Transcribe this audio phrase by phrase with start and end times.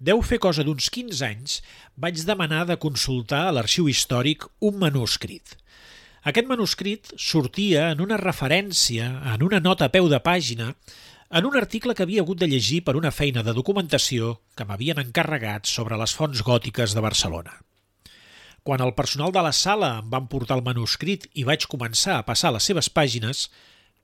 [0.00, 1.60] deu fer cosa d'uns 15 anys,
[2.00, 5.56] vaig demanar de consultar a l'arxiu històric un manuscrit.
[6.24, 10.72] Aquest manuscrit sortia en una referència, en una nota a peu de pàgina,
[11.30, 14.98] en un article que havia hagut de llegir per una feina de documentació que m'havien
[15.04, 17.60] encarregat sobre les fonts gòtiques de Barcelona.
[18.64, 22.26] Quan el personal de la sala em van portar el manuscrit i vaig començar a
[22.26, 23.48] passar les seves pàgines,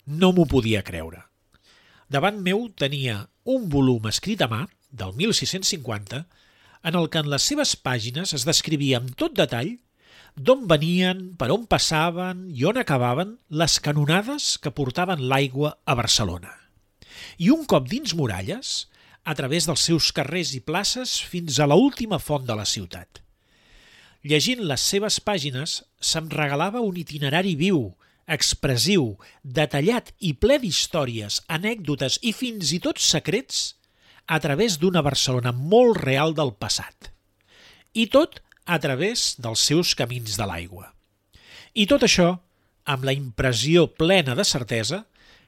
[0.07, 1.25] no m'ho podia creure.
[2.09, 4.63] Davant meu tenia un volum escrit a mà,
[4.97, 6.25] del 1650,
[6.87, 9.77] en el que en les seves pàgines es descrivia amb tot detall
[10.37, 16.53] d'on venien, per on passaven i on acabaven les canonades que portaven l'aigua a Barcelona
[17.39, 18.87] i un cop dins muralles,
[19.27, 23.21] a través dels seus carrers i places fins a la última font de la ciutat.
[24.26, 27.81] Llegint les seves pàgines, se'm regalava un itinerari viu,
[28.26, 33.75] expressiu, detallat i ple d'històries, anècdotes i fins i tot secrets
[34.27, 37.12] a través d'una Barcelona molt real del passat.
[37.94, 40.91] I tot a través dels seus camins de l'aigua.
[41.75, 42.33] I tot això
[42.86, 45.05] amb la impressió plena de certesa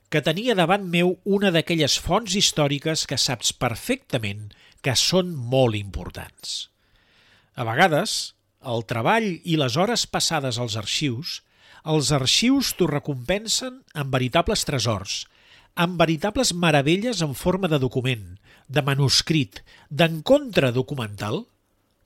[0.08, 4.48] que tenia davant meu una d'aquelles fonts històriques que saps perfectament
[4.82, 6.70] que són molt importants.
[7.58, 11.40] A vegades, el treball i les hores passades als arxius,
[11.84, 15.24] els arxius t'ho recompensen amb veritables tresors,
[15.74, 18.38] amb veritables meravelles en forma de document,
[18.68, 21.46] de manuscrit, d'encontre documental,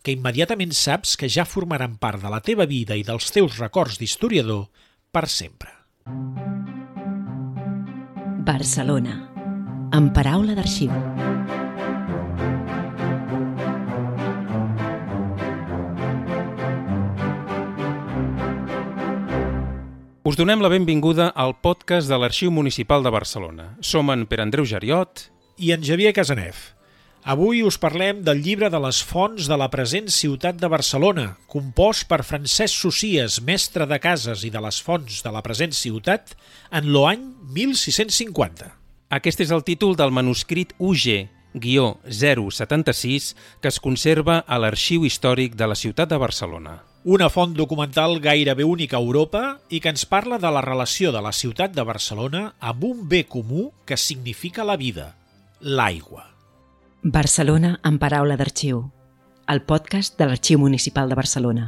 [0.03, 3.99] que immediatament saps que ja formaran part de la teva vida i dels teus records
[3.99, 4.69] d'historiador
[5.15, 5.71] per sempre.
[8.43, 9.19] Barcelona,
[9.95, 10.91] en paraula d'arxiu.
[20.23, 23.77] Us donem la benvinguda al podcast de l'Arxiu Municipal de Barcelona.
[23.85, 25.27] Som en Pere Andreu Jariot
[25.59, 26.73] i en Javier Casanef.
[27.23, 32.09] Avui us parlem del llibre de les fonts de la present ciutat de Barcelona, compost
[32.11, 36.35] per Francesc Socies, mestre de cases i de les fonts de la present ciutat,
[36.75, 37.23] en l'any
[37.55, 38.73] 1650.
[39.15, 45.55] Aquest és el títol del manuscrit UG, guió 076, que es conserva a l'Arxiu Històric
[45.55, 46.81] de la ciutat de Barcelona.
[47.05, 51.23] Una font documental gairebé única a Europa i que ens parla de la relació de
[51.23, 55.13] la ciutat de Barcelona amb un bé comú que significa la vida,
[55.63, 56.25] l'aigua.
[57.03, 58.81] Barcelona en paraula d'arxiu,
[59.47, 61.67] el podcast de l'Arxiu Municipal de Barcelona.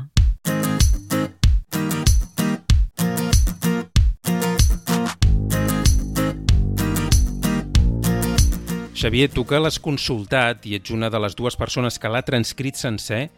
[8.94, 12.74] Xavier, tu que l'has consultat i ets una de les dues persones que l'ha transcrit
[12.74, 13.28] sencer,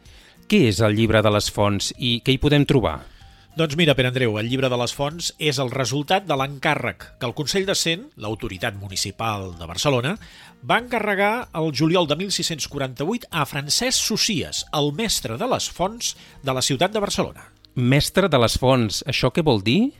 [0.48, 3.02] què és el llibre de les fonts i què hi podem trobar?
[3.56, 7.24] Doncs mira, Pere Andreu, el llibre de les fonts és el resultat de l'encàrrec que
[7.24, 10.12] el Consell de Cent, l'autoritat municipal de Barcelona,
[10.60, 16.12] va encarregar el juliol de 1648 a Francesc Socies, el mestre de les fonts
[16.44, 17.48] de la ciutat de Barcelona.
[17.80, 19.94] Mestre de les fonts, això què vol dir?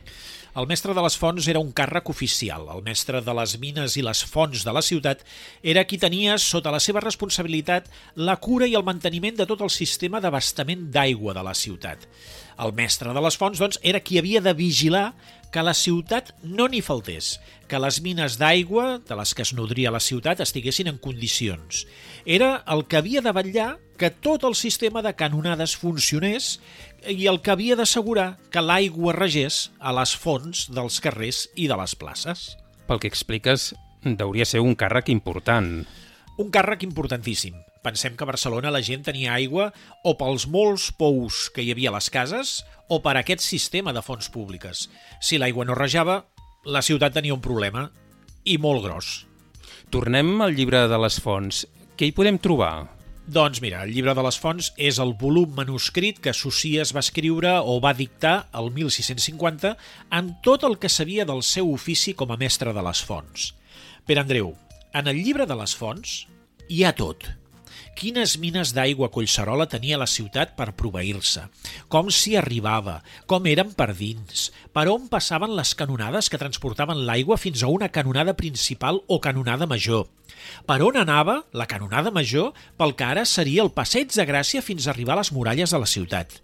[0.57, 2.63] El mestre de les fonts era un càrrec oficial.
[2.73, 5.25] El mestre de les mines i les fonts de la ciutat
[5.61, 9.73] era qui tenia sota la seva responsabilitat la cura i el manteniment de tot el
[9.73, 12.09] sistema d'abastament d'aigua de la ciutat.
[12.57, 15.11] El mestre de les fonts doncs, era qui havia de vigilar
[15.53, 17.37] que la ciutat no n'hi faltés,
[17.69, 21.85] que les mines d'aigua de les que es nodria la ciutat estiguessin en condicions.
[22.25, 26.57] Era el que havia de vetllar que tot el sistema de canonades funcionés
[27.07, 31.77] i el que havia d'assegurar que l'aigua regés a les fonts dels carrers i de
[31.77, 32.49] les places.
[32.89, 35.81] Pel que expliques, deuria ser un càrrec important.
[36.37, 37.66] Un càrrec importantíssim.
[37.83, 39.69] Pensem que a Barcelona la gent tenia aigua
[40.03, 42.57] o pels molts pous que hi havia a les cases
[42.89, 44.87] o per aquest sistema de fonts públiques.
[45.21, 46.23] Si l'aigua no rejava,
[46.65, 47.87] la ciutat tenia un problema,
[48.43, 49.15] i molt gros.
[49.91, 51.65] Tornem al llibre de les fonts.
[51.97, 52.87] Què hi podem trobar?
[53.27, 57.57] Doncs mira, el llibre de les fonts és el volum manuscrit que Socies va escriure
[57.59, 59.73] o va dictar el 1650
[60.19, 63.49] en tot el que sabia del seu ofici com a mestre de les fonts.
[64.07, 64.53] Per Andreu,
[64.95, 66.21] en el llibre de les fonts
[66.71, 67.27] hi ha tot.
[67.97, 71.47] Quines mines d'aigua Collserola tenia la ciutat per proveir-se,
[71.89, 77.39] com s'hi arribava, com eren per dins, per on passaven les canonades que transportaven l'aigua
[77.41, 80.05] fins a una canonada principal o canonada major,
[80.69, 84.85] per on anava la canonada major pel que ara seria el passeig de Gràcia fins
[84.85, 86.37] a arribar a les muralles de la ciutat.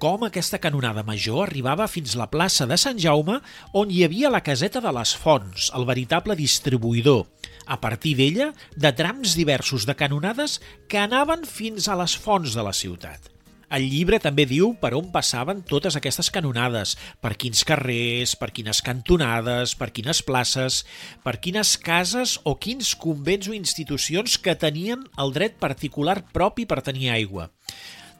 [0.00, 3.42] Com aquesta canonada major arribava fins la plaça de Sant Jaume,
[3.76, 7.26] on hi havia la caseta de les Fonts, el veritable distribuïdor,
[7.66, 12.64] a partir d'ella, de trams diversos de canonades que anaven fins a les fonts de
[12.66, 13.30] la ciutat.
[13.74, 16.94] El llibre també diu per on passaven totes aquestes canonades,
[17.24, 20.84] per quins carrers, per quines cantonades, per quines places,
[21.24, 26.84] per quines cases o quins convents o institucions que tenien el dret particular propi per
[26.86, 27.48] tenir aigua.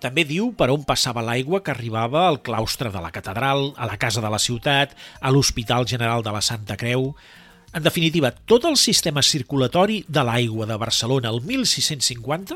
[0.03, 3.97] També diu per on passava l'aigua que arribava al claustre de la catedral, a la
[3.97, 7.13] casa de la ciutat, a l'Hospital General de la Santa Creu...
[7.75, 12.55] En definitiva, tot el sistema circulatori de l'aigua de Barcelona el 1650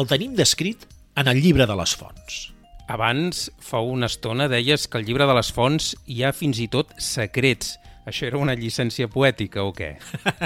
[0.00, 0.86] el tenim descrit
[1.20, 2.38] en el llibre de les fonts.
[2.88, 6.68] Abans, fa una estona, deies que al llibre de les fonts hi ha fins i
[6.72, 7.74] tot secrets.
[8.08, 9.94] Això era una llicència poètica o què?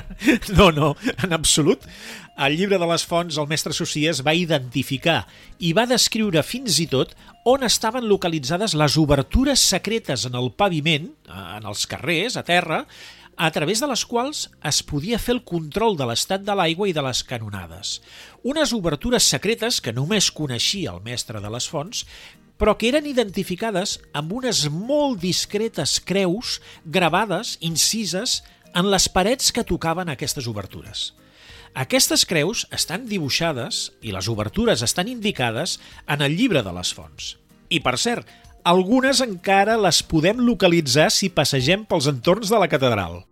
[0.59, 1.87] no, no, en absolut.
[2.35, 5.21] Al llibre de les fonts el mestre Socies va identificar
[5.63, 7.15] i va descriure fins i tot
[7.47, 12.85] on estaven localitzades les obertures secretes en el paviment, en els carrers, a terra,
[13.39, 16.95] a través de les quals es podia fer el control de l'estat de l'aigua i
[16.97, 18.01] de les canonades.
[18.43, 22.03] Unes obertures secretes que només coneixia el mestre de les fonts,
[22.59, 28.43] però que eren identificades amb unes molt discretes creus gravades, incises,
[28.75, 31.13] en les parets que tocaven aquestes obertures.
[31.79, 35.79] Aquestes creus estan dibuixades i les obertures estan indicades
[36.11, 37.37] en el llibre de les fonts.
[37.71, 38.27] I, per cert,
[38.69, 43.23] algunes encara les podem localitzar si passegem pels entorns de la catedral.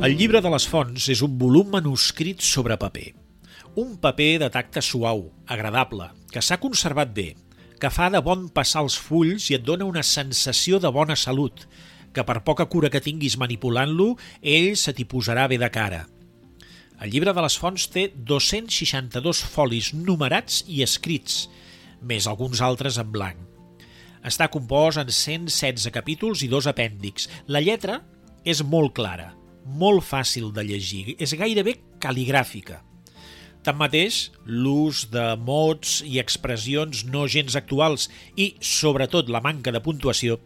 [0.00, 3.10] El llibre de les fonts és un volum manuscrit sobre paper.
[3.76, 7.34] Un paper de tacte suau, agradable, que s'ha conservat bé,
[7.76, 11.68] que fa de bon passar els fulls i et dona una sensació de bona salut,
[12.14, 16.06] que per poca cura que tinguis manipulant-lo, ell se t'hi posarà bé de cara.
[17.00, 21.46] El llibre de les fonts té 262 folis numerats i escrits,
[22.02, 23.38] més alguns altres en blanc.
[24.26, 27.24] Està compost en 116 capítols i dos apèndix.
[27.48, 28.02] La lletra
[28.44, 29.30] és molt clara,
[29.64, 32.82] molt fàcil de llegir, és gairebé cal·ligràfica.
[33.64, 40.38] Tanmateix, l'ús de mots i expressions no gens actuals i, sobretot, la manca de puntuació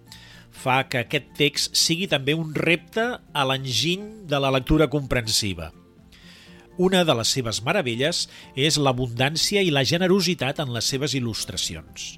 [0.54, 5.72] fa que aquest text sigui també un repte a l'enginy de la lectura comprensiva.
[6.78, 8.24] Una de les seves meravelles
[8.58, 12.16] és l'abundància i la generositat en les seves il·lustracions.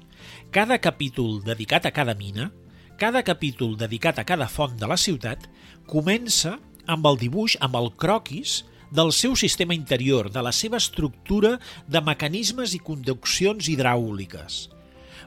[0.53, 2.49] Cada capítol dedicat a cada mina,
[2.97, 5.45] cada capítol dedicat a cada font de la ciutat,
[5.85, 6.55] comença
[6.87, 11.57] amb el dibuix, amb el croquis, del seu sistema interior, de la seva estructura
[11.87, 14.67] de mecanismes i conduccions hidràuliques.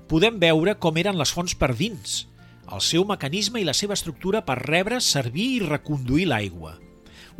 [0.08, 2.24] Podem veure com eren les fonts per dins,
[2.70, 6.76] el seu mecanisme i la seva estructura per rebre, servir i reconduir l'aigua.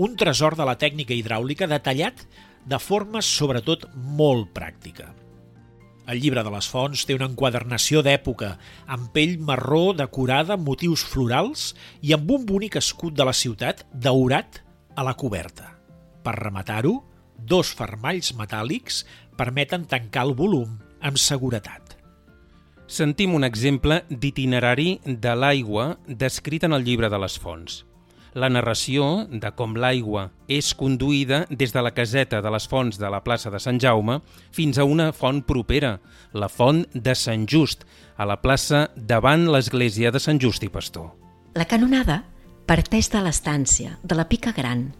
[0.00, 2.25] Un tresor de la tècnica hidràulica detallat
[2.67, 5.11] de forma sobretot molt pràctica.
[6.11, 8.55] El llibre de les fonts té una enquadernació d'època,
[8.91, 11.71] amb pell marró decorada amb motius florals
[12.03, 14.59] i amb un bonic escut de la ciutat daurat
[14.97, 15.77] a la coberta.
[16.25, 16.97] Per rematar-ho,
[17.38, 19.05] dos fermalls metàl·lics
[19.38, 22.00] permeten tancar el volum amb seguretat.
[22.91, 27.85] Sentim un exemple d'itinerari de l'aigua descrit en el llibre de les fonts
[28.35, 33.11] la narració de com l'aigua és conduïda des de la caseta de les fonts de
[33.11, 34.21] la plaça de Sant Jaume
[34.53, 35.99] fins a una font propera,
[36.33, 37.85] la font de Sant Just,
[38.17, 41.11] a la plaça davant l'església de Sant Just i Pastor.
[41.55, 42.23] La canonada
[42.67, 44.93] parteix de l'estància, de la pica gran,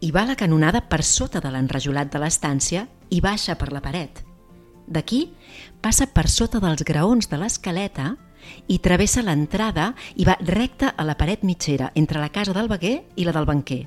[0.00, 4.24] i va la canonada per sota de l'enrajolat de l'estància i baixa per la paret.
[4.88, 5.26] D'aquí
[5.80, 8.14] passa per sota dels graons de l'escaleta
[8.68, 12.96] i travessa l'entrada i va recte a la paret mitgera entre la casa del veguer
[13.16, 13.86] i la del banquer.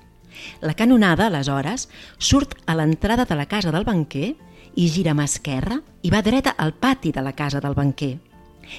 [0.61, 4.35] La canonada, aleshores, surt a l'entrada de la casa del banquer
[4.75, 8.17] i gira mà esquerra i va dreta al pati de la casa del banquer.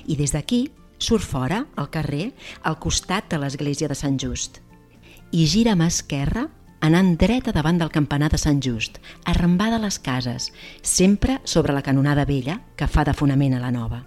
[0.09, 0.71] I des d'aquí
[1.03, 2.33] surt fora, al carrer,
[2.63, 4.63] al costat de l'església de Sant Just.
[5.33, 6.47] I gira mà esquerra
[6.83, 10.51] anant dreta davant del campanar de Sant Just, arrambada a les cases,
[10.83, 14.03] sempre sobre la canonada vella que fa de fonament a la nova.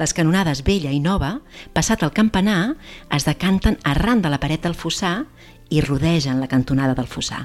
[0.00, 1.36] Les canonades vella i nova,
[1.76, 2.74] passat el campanar,
[3.14, 5.26] es decanten arran de la paret del fossar
[5.70, 7.44] i rodegen la cantonada del fossar.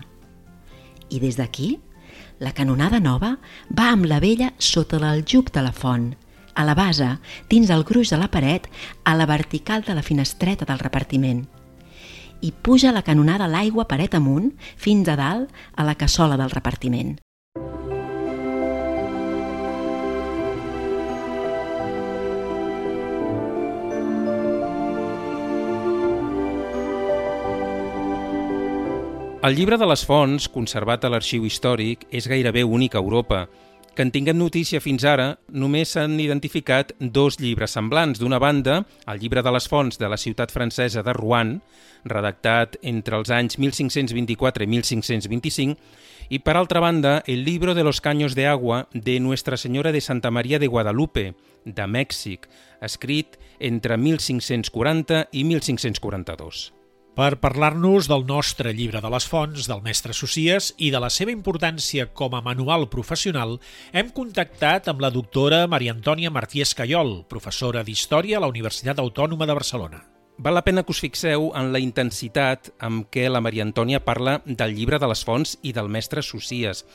[1.09, 1.75] I des d'aquí,
[2.39, 3.35] la canonada nova
[3.75, 6.13] va amb la vella sota l'aljub de la font,
[6.55, 7.11] a la base,
[7.51, 8.71] dins el gruix de la paret,
[9.03, 11.45] a la vertical de la finestreta del repartiment.
[12.41, 17.17] I puja la canonada l'aigua paret amunt fins a dalt a la cassola del repartiment.
[29.39, 33.45] El llibre de les fonts, conservat a l'arxiu històric, és gairebé únic a Europa.
[33.99, 38.21] Que en tinguem notícia fins ara, només s'han identificat dos llibres semblants.
[38.21, 38.77] D'una banda,
[39.11, 41.57] el llibre de les fonts de la ciutat francesa de Rouen,
[42.07, 45.75] redactat entre els anys 1524 i 1525,
[46.31, 49.99] i per altra banda, el libro de los caños de agua de Nuestra Senyora de
[49.99, 51.33] Santa Maria de Guadalupe,
[51.65, 52.47] de Mèxic,
[52.79, 56.78] escrit entre 1540 i 1542
[57.19, 61.33] per parlar-nos del nostre llibre de les fonts, del mestre Socies i de la seva
[61.33, 63.57] importància com a manual professional,
[63.91, 69.49] hem contactat amb la doctora Maria Antònia Martí Escaiol, professora d'Història a la Universitat Autònoma
[69.49, 70.01] de Barcelona.
[70.39, 74.39] Val la pena que us fixeu en la intensitat amb què la Maria Antònia parla
[74.45, 76.85] del llibre de les fonts i del mestre Socies.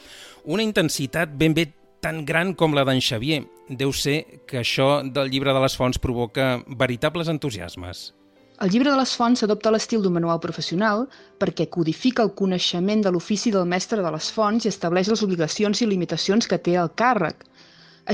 [0.49, 1.69] Una intensitat ben bé
[2.01, 3.43] tan gran com la d'en Xavier.
[3.69, 8.15] Deu ser que això del llibre de les fonts provoca veritables entusiasmes.
[8.63, 11.01] El llibre de les fonts adopta l'estil d'un manual professional
[11.43, 15.81] perquè codifica el coneixement de l'ofici del mestre de les fonts i estableix les obligacions
[15.83, 17.43] i limitacions que té el càrrec.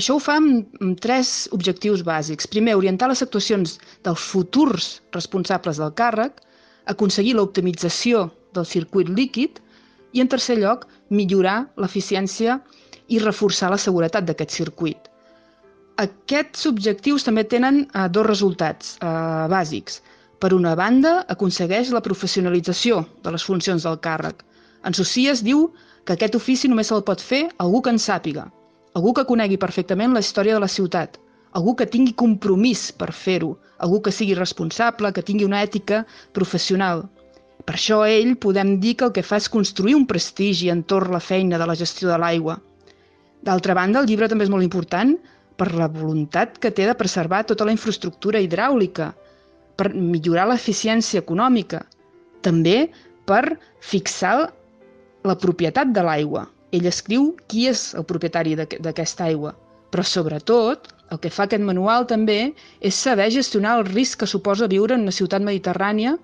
[0.00, 2.48] Això ho fa amb, amb tres objectius bàsics.
[2.54, 6.40] Primer, orientar les actuacions dels futurs responsables del càrrec,
[6.94, 9.60] aconseguir l'optimització del circuit líquid
[10.14, 12.56] i, en tercer lloc, millorar l'eficiència
[13.12, 15.10] i reforçar la seguretat d'aquest circuit.
[16.00, 19.12] Aquests objectius també tenen eh, dos resultats eh,
[19.52, 20.00] bàsics.
[20.40, 24.38] Per una banda, aconsegueix la professionalització de les funcions del càrrec.
[24.88, 25.66] En Socies diu
[26.08, 28.46] que aquest ofici només se'l pot fer algú que en sàpiga,
[28.96, 31.20] algú que conegui perfectament la història de la ciutat,
[31.60, 33.52] algú que tingui compromís per fer-ho,
[33.84, 37.04] algú que sigui responsable, que tingui una ètica professional.
[37.68, 41.20] Per això ell podem dir que el que fa és construir un prestigi entorn la
[41.30, 42.56] feina de la gestió de l'aigua.
[43.44, 45.18] D'altra banda, el llibre també és molt important
[45.60, 49.12] per la voluntat que té de preservar tota la infraestructura hidràulica,
[49.80, 51.80] per millorar l'eficiència econòmica,
[52.44, 52.90] també
[53.30, 54.50] per fixar
[55.24, 56.44] la propietat de l'aigua.
[56.76, 59.54] Ell escriu qui és el propietari d'aquesta aigua,
[59.90, 62.52] però sobretot el que fa aquest manual també
[62.90, 66.14] és saber gestionar el risc que suposa viure en una ciutat mediterrània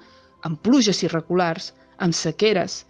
[0.47, 2.85] amb pluges irregulars, amb sequeres.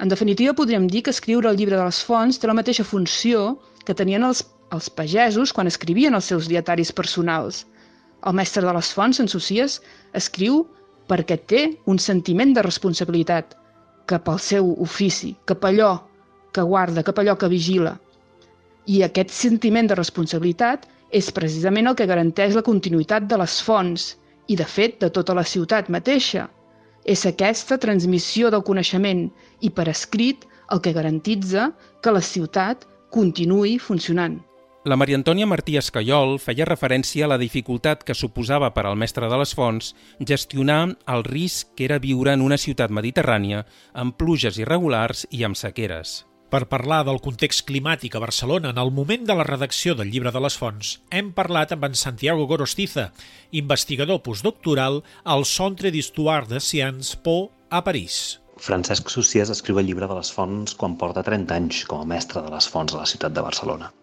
[0.00, 3.58] En definitiva, podríem dir que escriure el llibre de les fonts té la mateixa funció
[3.84, 7.64] que tenien els, els pagesos quan escrivien els seus dietaris personals–
[8.24, 9.80] el mestre de les fonts, en Socies,
[10.16, 10.64] escriu
[11.10, 13.54] perquè té un sentiment de responsabilitat
[14.08, 15.92] cap al seu ofici, cap allò
[16.54, 17.94] que guarda, cap allò que vigila.
[18.86, 24.14] I aquest sentiment de responsabilitat és precisament el que garanteix la continuïtat de les fonts
[24.48, 26.48] i, de fet, de tota la ciutat mateixa.
[27.04, 29.26] És aquesta transmissió del coneixement
[29.60, 31.70] i per escrit el que garantitza
[32.02, 34.40] que la ciutat continuï funcionant.
[34.84, 39.30] La Maria Antònia Martí Escaiol feia referència a la dificultat que suposava per al mestre
[39.32, 39.94] de les fonts
[40.30, 40.80] gestionar
[41.14, 43.62] el risc que era viure en una ciutat mediterrània
[44.02, 46.12] amb pluges irregulars i amb sequeres.
[46.52, 50.34] Per parlar del context climàtic a Barcelona en el moment de la redacció del llibre
[50.36, 53.08] de les fonts, hem parlat amb en Santiago Gorostiza,
[53.56, 57.38] investigador postdoctoral al Centre d'Histoire de Sciences Po
[57.70, 58.38] a París.
[58.60, 62.44] Francesc Socias escriu el llibre de les fonts quan porta 30 anys com a mestre
[62.44, 63.94] de les fonts a la ciutat de Barcelona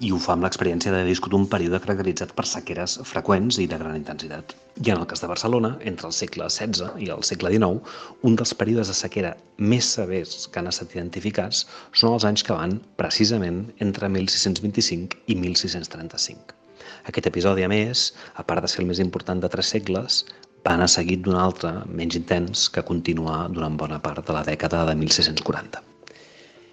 [0.00, 3.78] i ho fa amb l'experiència d'haver viscut un període caracteritzat per sequeres freqüents i de
[3.80, 4.54] gran intensitat.
[4.80, 7.82] I en el cas de Barcelona, entre el segle XVI i el segle XIX,
[8.24, 9.34] un dels períodes de sequera
[9.72, 15.36] més severs que han estat identificats són els anys que van, precisament, entre 1625 i
[15.42, 16.56] 1635.
[17.12, 18.08] Aquest episodi, a més,
[18.40, 20.24] a part de ser el més important de tres segles,
[20.64, 24.86] va anar seguit d'un altre, menys intens, que continuà durant bona part de la dècada
[24.88, 25.89] de 1640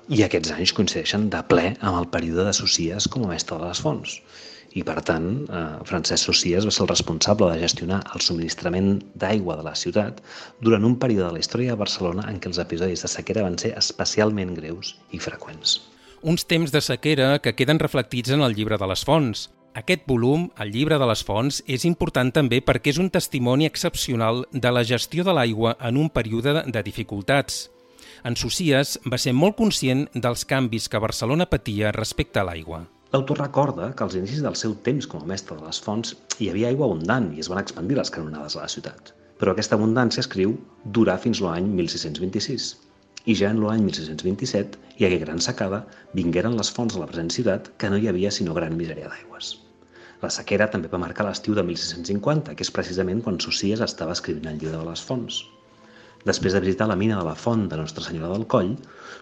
[0.07, 3.67] i aquests anys coincideixen de ple amb el període de Socies com a mestre de
[3.67, 4.13] les fonts.
[4.77, 9.57] I, per tant, eh, Francesc Socies va ser el responsable de gestionar el subministrament d'aigua
[9.59, 10.21] de la ciutat
[10.61, 13.57] durant un període de la història de Barcelona en què els episodis de sequera van
[13.59, 15.79] ser especialment greus i freqüents.
[16.21, 19.49] Uns temps de sequera que queden reflectits en el llibre de les fonts.
[19.77, 24.45] Aquest volum, el llibre de les fonts, és important també perquè és un testimoni excepcional
[24.51, 27.67] de la gestió de l'aigua en un període de dificultats
[28.27, 32.81] en Socies va ser molt conscient dels canvis que Barcelona patia respecte a l'aigua.
[33.13, 36.11] L'autor recorda que als inicis del seu temps com a mestre de les fonts
[36.43, 39.13] hi havia aigua abundant i es van expandir les canonades a la ciutat.
[39.39, 40.57] Però aquesta abundància, escriu,
[40.97, 42.67] durà fins l'any 1626.
[43.31, 45.85] I ja en l'any 1627 hi hagué gran secada,
[46.19, 49.53] vingueren les fonts a la present ciutat que no hi havia sinó gran misèria d'aigües.
[50.19, 54.51] La sequera també va marcar l'estiu de 1650, que és precisament quan Socies estava escrivint
[54.51, 55.45] el llibre de les fonts.
[56.27, 58.73] Després de visitar la mina de la font de Nostra Senyora del Coll,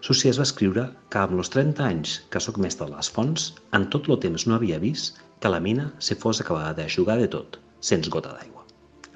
[0.06, 3.86] Sociès va escriure que amb els 30 anys que sóc mestre de les fonts, en
[3.94, 7.60] tot el temps no havia vist que la mina se fos acabada d'aixugar de tot,
[7.92, 8.66] sense gota d'aigua.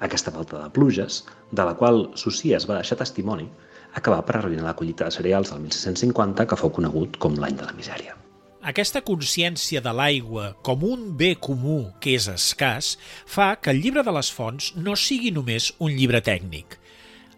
[0.06, 3.48] Aquesta falta de pluges, de la qual Sociès va deixar testimoni,
[3.98, 7.66] acabà per arruïnar la collita de cereals del 1650 que fou conegut com l'any de
[7.66, 8.14] la misèria.
[8.70, 12.92] Aquesta consciència de l'aigua com un bé comú que és escàs
[13.26, 16.76] fa que el llibre de les fonts no sigui només un llibre tècnic.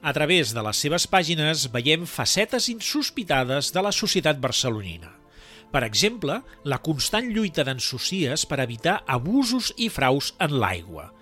[0.02, 5.12] A través de les seves pàgines veiem facetes insospitades de la societat barcelonina.
[5.70, 11.12] Per exemple, la constant lluita d'en Socies per evitar abusos i fraus en l'aigua.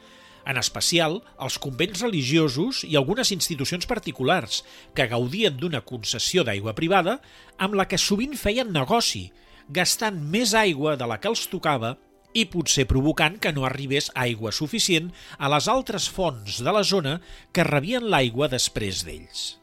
[0.49, 4.63] En especial, els convents religiosos i algunes institucions particulars
[4.97, 7.19] que gaudien d'una concessió d'aigua privada
[7.61, 9.27] amb la que sovint feien negoci,
[9.69, 11.99] gastant més aigua de la que els tocava
[12.35, 17.19] i potser provocant que no arribés aigua suficient a les altres fonts de la zona
[17.53, 19.61] que rebien l'aigua després d'ells.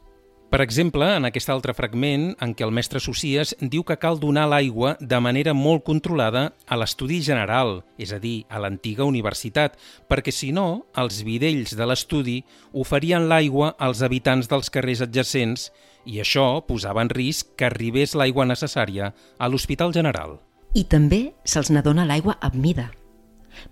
[0.47, 4.45] Per exemple, en aquest altre fragment, en què el mestre Socies diu que cal donar
[4.47, 9.75] l'aigua de manera molt controlada a l'estudi general, és a dir, a l'antiga universitat,
[10.07, 12.37] perquè si no, els vidells de l'estudi
[12.71, 15.67] oferien l'aigua als habitants dels carrers adjacents
[16.07, 20.39] i això posava en risc que arribés l'aigua necessària a l'Hospital General.
[20.73, 22.89] I també se'ls n'adona l'aigua amb mida,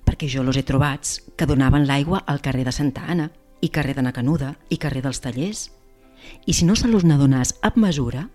[0.05, 3.29] perquè jo los he trobats que donaven l'aigua al carrer de Santa Anna,
[3.61, 5.69] i carrer de Nacanuda, i carrer dels Tallers.
[6.45, 8.27] I si no se los n'adonàs amb mesura,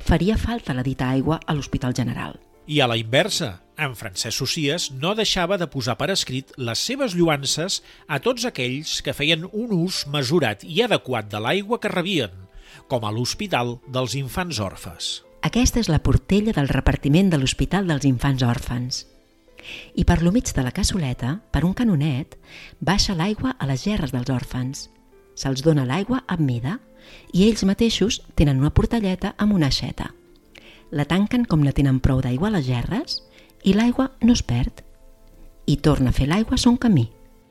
[0.00, 2.36] faria falta la dita aigua a l'Hospital General.
[2.66, 7.14] I a la inversa, en Francesc Socies no deixava de posar per escrit les seves
[7.14, 12.34] lluances a tots aquells que feien un ús mesurat i adequat de l'aigua que rebien,
[12.90, 15.25] com a l'Hospital dels Infants Orfes.
[15.42, 19.04] Aquesta és la portella del repartiment de l'Hospital dels Infants Òrfans.
[19.94, 22.36] I per lo mig de la cassoleta, per un canonet,
[22.80, 24.88] baixa l'aigua a les gerres dels òrfans.
[25.36, 26.78] Se'ls dona l'aigua amb mida
[27.32, 30.12] i ells mateixos tenen una portelleta amb una aixeta.
[30.90, 33.20] La tanquen com la tenen prou d'aigua a les gerres
[33.64, 34.84] i l'aigua no es perd.
[35.66, 37.08] I torna a fer l'aigua son camí.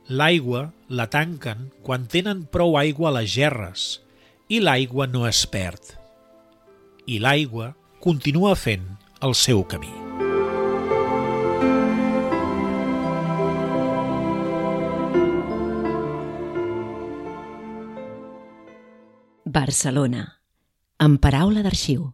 [0.08, 3.86] L'aigua la tanquen quan tenen prou aigua a les gerres
[4.48, 6.05] i l'aigua no es perd.
[7.06, 7.68] I l'aigua
[8.02, 8.86] continua fent
[9.26, 9.92] el seu camí.
[19.46, 20.26] Barcelona,
[20.98, 22.10] amb paraula d'arxiu.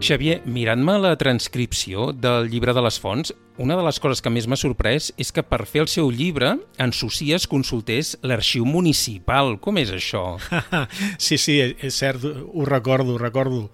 [0.00, 4.46] Xavier, mirant-me la transcripció del llibre de les fonts, una de les coses que més
[4.48, 9.58] m'ha sorprès és que per fer el seu llibre en Socies consultés l'arxiu municipal.
[9.60, 10.24] Com és això?
[11.26, 13.66] sí, sí, és cert, ho recordo, ho recordo.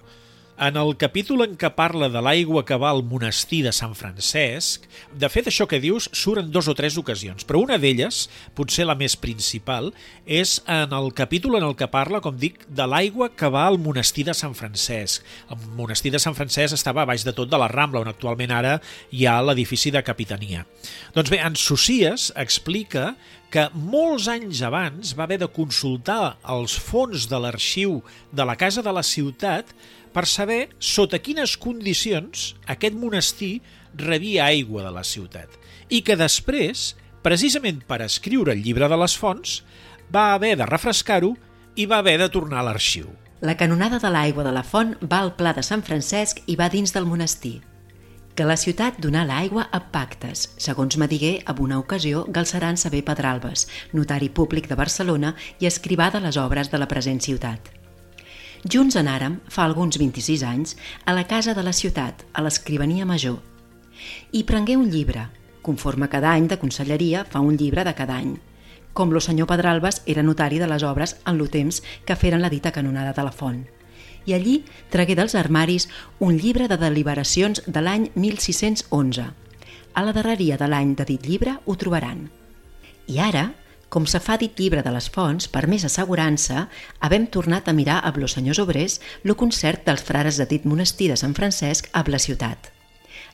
[0.56, 4.86] En el capítol en què parla de l'aigua que va al monestir de Sant Francesc,
[5.12, 8.22] de fet això que dius surt en dos o tres ocasions, però una d'elles,
[8.56, 9.90] potser la més principal,
[10.24, 13.76] és en el capítol en el que parla, com dic, de l'aigua que va al
[13.76, 15.28] monestir de Sant Francesc.
[15.52, 18.56] El monestir de Sant Francesc estava a baix de tot de la Rambla, on actualment
[18.56, 18.78] ara
[19.12, 20.64] hi ha l'edifici de capitania.
[21.12, 23.10] Doncs bé, en Socies explica
[23.52, 28.00] que molts anys abans va haver de consultar els fons de l'arxiu
[28.32, 29.70] de la Casa de la Ciutat
[30.16, 33.58] per saber sota quines condicions aquest monestir
[34.00, 35.58] rebia aigua de la ciutat
[35.92, 39.60] i que després, precisament per escriure el llibre de les fonts,
[40.08, 41.34] va haver de refrescar-ho
[41.76, 43.12] i va haver de tornar a l'arxiu.
[43.44, 46.70] La canonada de l'aigua de la font va al Pla de Sant Francesc i va
[46.72, 47.60] dins del monestir.
[48.36, 53.04] Que la ciutat donà l'aigua a pactes, segons me digué en una ocasió Galceran Saber
[53.04, 57.75] Pedralbes, notari públic de Barcelona i escrivà de les obres de la present ciutat.
[58.64, 63.38] Junts anàrem, fa alguns 26 anys, a la casa de la ciutat, a l'escrivania major.
[64.32, 65.28] I prengué un llibre,
[65.62, 68.36] conforme cada any de conselleria fa un llibre de cada any,
[68.96, 72.50] com lo senyor Pedralbes era notari de les obres en lo temps que feren la
[72.50, 73.66] dita canonada de la font.
[74.26, 74.54] I allí
[74.90, 75.88] tragué dels armaris
[76.18, 79.26] un llibre de deliberacions de l'any 1611.
[79.94, 82.30] A la darreria de l'any de dit llibre ho trobaran.
[83.06, 83.52] I ara,
[83.96, 86.66] com se fa dit llibre de les fonts, per més assegurança,
[87.00, 91.08] havem tornat a mirar a los senyors obrers lo concert dels frares de dit monestir
[91.08, 92.68] de Sant Francesc a la ciutat.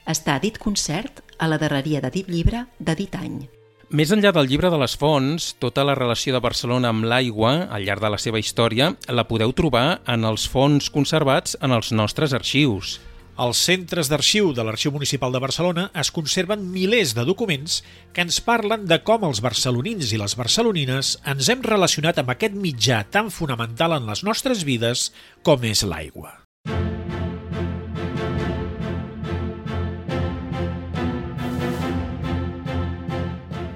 [0.06, 3.48] Està dit concert a la darreria de dit llibre de dit any.
[3.90, 7.82] Més enllà del llibre de les fonts, tota la relació de Barcelona amb l'aigua, al
[7.82, 12.38] llarg de la seva història, la podeu trobar en els fons conservats en els nostres
[12.38, 13.00] arxius.
[13.36, 17.78] Als centres d'arxiu de l'Arxiu Municipal de Barcelona es conserven milers de documents
[18.12, 22.58] que ens parlen de com els barcelonins i les barcelonines ens hem relacionat amb aquest
[22.60, 25.08] mitjà tan fonamental en les nostres vides
[25.42, 26.42] com és l'aigua.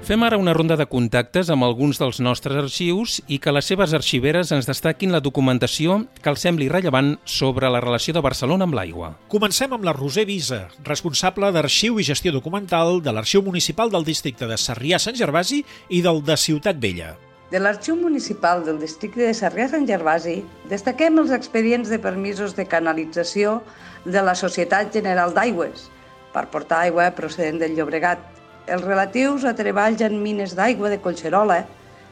[0.07, 3.91] Fem ara una ronda de contactes amb alguns dels nostres arxius i que les seves
[3.91, 8.77] arxiveres ens destaquin la documentació que els sembli rellevant sobre la relació de Barcelona amb
[8.77, 9.09] l'aigua.
[9.27, 14.47] Comencem amb la Roser Visa, responsable d'Arxiu i Gestió Documental de l'Arxiu Municipal del Districte
[14.47, 17.11] de Sarrià-Sant Gervasi i del de Ciutat Vella.
[17.51, 20.37] De l'Arxiu Municipal del districte de Sarrià-Sant Gervasi
[20.71, 23.59] destaquem els expedients de permisos de canalització
[24.07, 25.89] de la Societat General d'Aigües
[26.31, 28.36] per portar aigua procedent del Llobregat,
[28.67, 31.61] els relatius a treballs en mines d'aigua de Collserola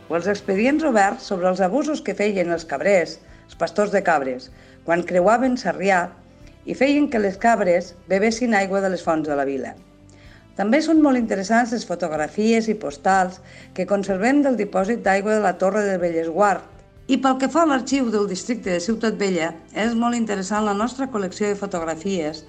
[0.08, 4.52] o els expedients oberts sobre els abusos que feien els cabrers, els pastors de cabres,
[4.86, 6.06] quan creuaven Sarrià
[6.66, 9.76] i feien que les cabres bebessin aigua de les fonts de la vila.
[10.56, 13.42] També són molt interessants les fotografies i postals
[13.76, 16.64] que conservem del dipòsit d'aigua de la Torre de Bellesguard.
[17.12, 20.74] I pel que fa a l'arxiu del districte de Ciutat Vella, és molt interessant la
[20.74, 22.46] nostra col·lecció de fotografies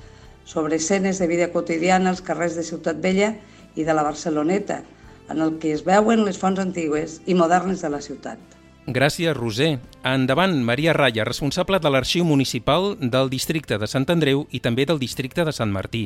[0.46, 3.34] sobre escenes de vida quotidiana als carrers de Ciutat Vella
[3.76, 4.82] i de la Barceloneta,
[5.30, 8.38] en el que es veuen les fonts antigues i modernes de la ciutat.
[8.86, 9.80] Gràcies, Roser.
[10.06, 15.00] Endavant, Maria Raya, responsable de l'Arxiu Municipal del districte de Sant Andreu i també del
[15.02, 16.04] districte de Sant Martí.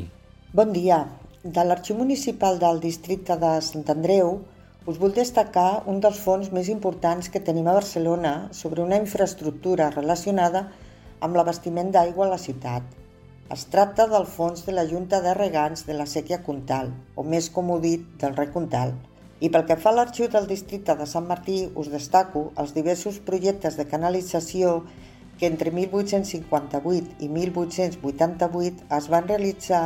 [0.57, 1.03] Bon dia.
[1.45, 4.39] De l'Arxiu Municipal del districte de Sant Andreu
[4.89, 9.91] us vull destacar un dels fons més importants que tenim a Barcelona sobre una infraestructura
[9.93, 10.65] relacionada
[11.21, 12.83] amb l'abastiment d'aigua a la ciutat.
[13.55, 17.49] Es tracta del fons de la Junta de Regants de la Sèquia Comtal, o més
[17.51, 18.93] comú dit, del Rec Comtal.
[19.43, 23.19] I pel que fa a l'arxiu del districte de Sant Martí, us destaco els diversos
[23.31, 24.77] projectes de canalització
[25.41, 29.83] que entre 1858 i 1888 es van realitzar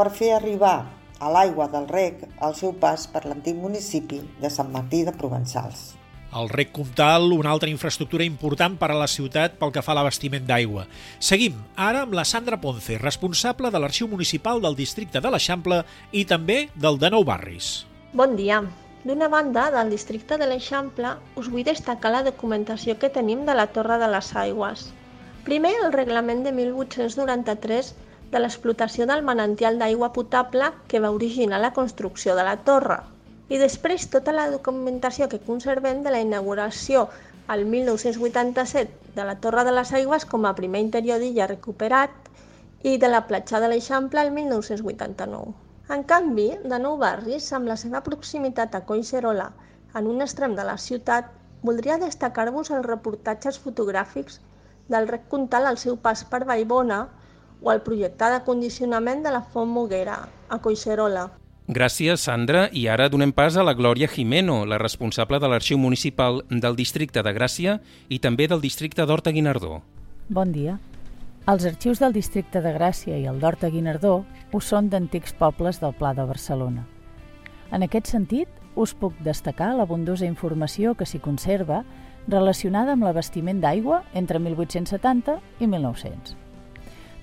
[0.00, 0.74] per fer arribar
[1.20, 5.92] a l'aigua del rec al seu pas per l'antic municipi de Sant Martí de Provençals.
[6.36, 9.96] El rec Comtal, una altra infraestructura important per a la ciutat pel que fa a
[9.96, 10.82] l'abastiment d'aigua.
[11.28, 15.80] Seguim ara amb la Sandra Ponce, responsable de l'Arxiu Municipal del districte de l'Eixample
[16.12, 17.70] i també del de Nou Barris.
[18.12, 18.60] Bon dia.
[19.06, 23.68] D'una banda, del districte de l'Eixample, us vull destacar la documentació que tenim de la
[23.72, 24.90] Torre de les Aigües.
[25.48, 27.94] Primer, el reglament de 1893
[28.32, 33.04] de l'explotació del manantial d'aigua potable que va originar la construcció de la torre
[33.48, 37.06] i després tota la documentació que conservem de la inauguració
[37.54, 42.10] al 1987 de la Torre de les Aigües com a primer interior d'illa recuperat
[42.82, 45.54] i de la platja de l'Eixample al 1989.
[45.94, 49.52] En canvi, de Nou Barris, amb la seva proximitat a Collserola,
[49.94, 51.30] en un extrem de la ciutat,
[51.62, 54.40] voldria destacar-vos els reportatges fotogràfics
[54.90, 57.00] del rec Comtal al seu pas per Vallbona,
[57.62, 61.28] o el projecte de condicionament de la Font Moguera, a Coixerola.
[61.66, 62.68] Gràcies, Sandra.
[62.70, 67.24] I ara donem pas a la Glòria Jimeno, la responsable de l'Arxiu Municipal del districte
[67.26, 69.80] de Gràcia i també del districte d'Horta Guinardó.
[70.28, 70.76] Bon dia.
[71.50, 74.14] Els arxius del districte de Gràcia i el d'Horta Guinardó
[74.52, 76.86] ho són d'antics pobles del Pla de Barcelona.
[77.74, 81.82] En aquest sentit, us puc destacar l'abundosa informació que s'hi conserva
[82.28, 86.45] relacionada amb l'abastiment d'aigua entre 1870 i 1900.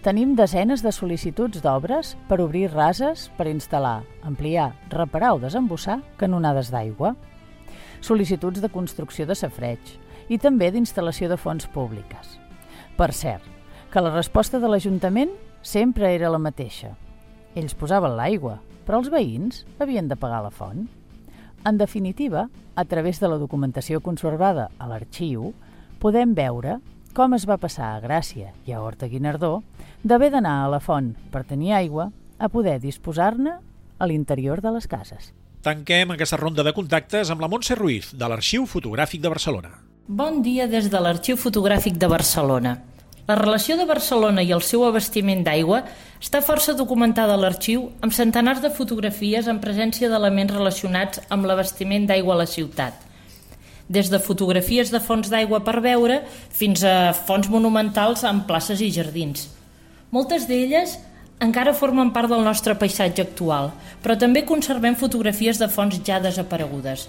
[0.04, 6.74] Tenim desenes de sol·licituds d'obres per obrir rases, per instal·lar, ampliar, reparar o desembossar canonades
[6.74, 7.14] d'aigua,
[8.04, 9.94] sol·licituds de construcció de safreig
[10.28, 12.36] i també d'instal·lació de fonts públiques.
[13.00, 13.48] Per cert,
[13.96, 15.32] que la resposta de l'Ajuntament
[15.64, 16.98] sempre era la mateixa.
[17.56, 20.90] Ells posaven l'aigua, però els veïns havien de pagar la font.
[21.64, 25.54] En definitiva, a través de la documentació conservada a l'arxiu,
[26.04, 26.82] podem veure
[27.14, 29.60] com es va passar a Gràcia i a Horta Guinardó
[30.04, 33.56] d'haver d'anar a la font per tenir aigua a poder disposar-ne
[33.98, 35.32] a l'interior de les cases.
[35.64, 39.72] Tanquem aquesta ronda de contactes amb la Montse Ruiz, de l'Arxiu Fotogràfic de Barcelona.
[40.08, 42.76] Bon dia des de l'Arxiu Fotogràfic de Barcelona.
[43.28, 45.86] La relació de Barcelona i el seu abastiment d'aigua
[46.20, 52.10] està força documentada a l'arxiu amb centenars de fotografies en presència d'elements relacionats amb l'abastiment
[52.12, 53.00] d'aigua a la ciutat–
[53.90, 58.92] des de fotografies de fonts d'aigua per veure fins a fonts monumentals amb places i
[58.92, 59.50] jardins.
[60.14, 60.92] Moltes d'elles
[61.42, 63.72] encara formen part del nostre paisatge actual,
[64.04, 67.08] però també conservem fotografies de fonts ja desaparegudes.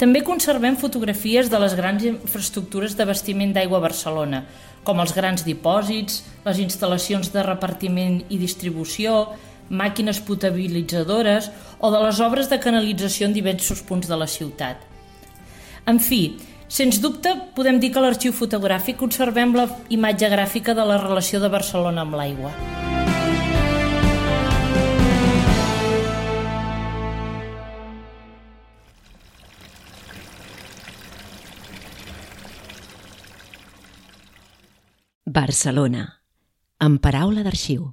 [0.00, 4.42] També conservem fotografies de les grans infraestructures d'abastiment d'aigua a Barcelona,
[4.82, 9.28] com els grans dipòsits, les instal·lacions de repartiment i distribució,
[9.70, 14.82] màquines potabilitzadores o de les obres de canalització en diversos punts de la ciutat.
[15.86, 16.34] En fi,
[16.70, 21.42] sens dubte, podem dir que a l'arxiu fotogràfic conservem la imatge gràfica de la relació
[21.42, 22.54] de Barcelona amb l'aigua.
[35.30, 36.06] Barcelona,
[36.82, 37.90] amb paraula d'arxiu.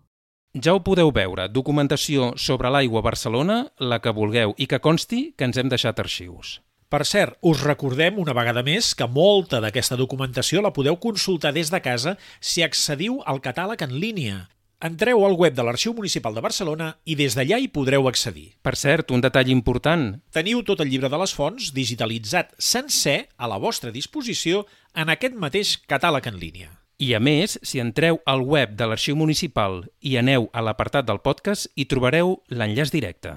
[0.57, 5.33] Ja ho podeu veure, documentació sobre l'aigua a Barcelona, la que vulgueu, i que consti
[5.37, 6.57] que ens hem deixat arxius.
[6.87, 11.67] Per cert, us recordem una vegada més que molta d'aquesta documentació la podeu consultar des
[11.67, 14.45] de casa si accediu al catàleg en línia.
[14.79, 18.53] Entreu al web de l'Arxiu Municipal de Barcelona i des d'allà hi podreu accedir.
[18.63, 20.21] Per cert, un detall important.
[20.31, 24.63] Teniu tot el llibre de les fonts digitalitzat sencer a la vostra disposició
[24.95, 26.69] en aquest mateix catàleg en línia.
[27.03, 31.19] I a més, si entreu al web de l'Arxiu Municipal i aneu a l'apartat del
[31.19, 33.35] podcast, hi trobareu l'enllaç directe.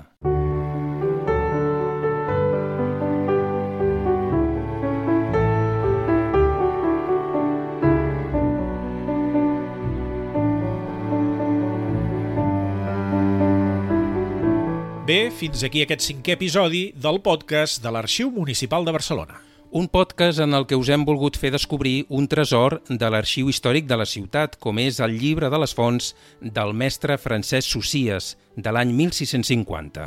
[15.10, 19.40] Bé, fins aquí aquest cinquè episodi del podcast de l'Arxiu Municipal de Barcelona.
[19.74, 23.88] Un podcast en el que us hem volgut fer descobrir un tresor de l'arxiu històric
[23.90, 26.12] de la ciutat, com és el llibre de les fonts
[26.58, 30.04] del mestre Francesc Socies, de l'any 1650.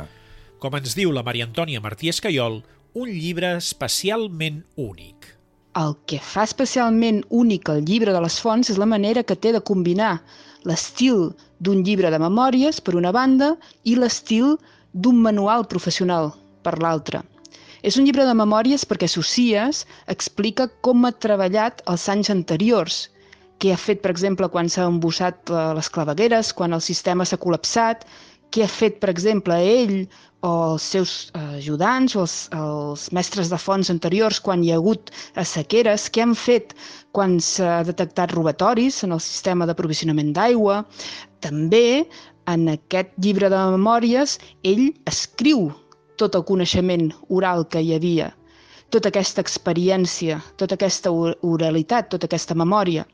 [0.62, 2.62] Com ens diu la Maria Antònia Martí Escaiol,
[2.96, 5.34] un llibre especialment únic.
[5.76, 9.52] El que fa especialment únic el llibre de les fonts és la manera que té
[9.52, 10.14] de combinar
[10.64, 14.56] l'estil d'un llibre de memòries, per una banda, i l'estil
[14.94, 17.22] d'un manual professional per l'altra.
[17.84, 19.82] És un llibre de memòries perquè Socies
[20.14, 23.02] explica com ha treballat els anys anteriors,
[23.60, 27.40] què ha fet, per exemple, quan s'ha embossat eh, les clavegueres, quan el sistema s'ha
[27.40, 28.06] col·lapsat,
[28.54, 30.06] què ha fet, per exemple, ell
[30.44, 34.80] o els seus eh, ajudants o els, els mestres de fonts anteriors quan hi ha
[34.80, 35.12] hagut
[35.52, 36.74] sequeres, què han fet
[37.16, 40.82] quan s'ha detectat robatoris en el sistema d'aprovisionament d'aigua.
[41.44, 42.04] També
[42.50, 45.70] en aquest llibre de memòries, ell escriu
[46.20, 48.30] tot el coneixement oral que hi havia,
[48.94, 53.06] tota aquesta experiència, tota aquesta oralitat, tota aquesta memòria.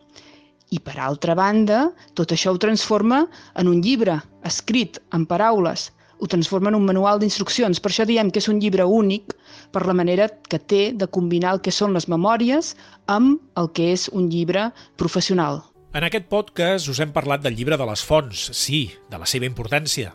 [0.70, 3.24] I per altra banda, tot això ho transforma
[3.58, 5.88] en un llibre escrit en paraules,
[6.20, 7.80] ho transforma en un manual d'instruccions.
[7.80, 9.32] Per això diem que és un llibre únic
[9.72, 12.74] per la manera que té de combinar el que són les memòries
[13.08, 14.68] amb el que és un llibre
[15.00, 15.62] professional.
[15.90, 19.48] En aquest podcast us hem parlat del llibre de les fonts, sí, de la seva
[19.48, 20.12] importància,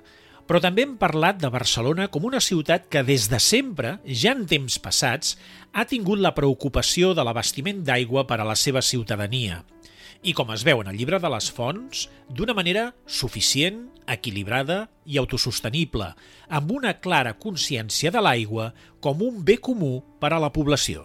[0.48, 4.46] però també hem parlat de Barcelona com una ciutat que des de sempre, ja en
[4.48, 5.34] temps passats,
[5.76, 9.66] ha tingut la preocupació de l'abastiment d'aigua per a la seva ciutadania.
[10.24, 15.20] I com es veu en el llibre de les fonts, d'una manera suficient, equilibrada i
[15.20, 16.08] autosostenible,
[16.48, 18.72] amb una clara consciència de l'aigua
[19.04, 21.04] com un bé comú per a la població.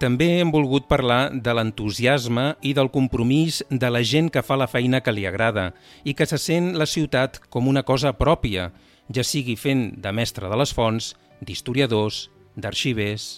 [0.00, 4.68] També hem volgut parlar de l'entusiasme i del compromís de la gent que fa la
[4.70, 5.74] feina que li agrada
[6.08, 8.70] i que se sent la ciutat com una cosa pròpia,
[9.12, 11.12] ja sigui fent de mestre de les fonts,
[11.44, 13.30] d'historiadors, d'arxivers...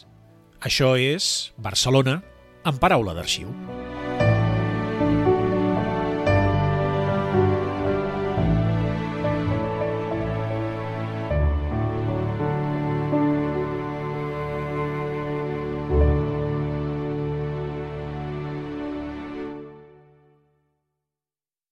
[0.63, 2.21] Això és Barcelona
[2.63, 3.51] en paraula d'arxiu.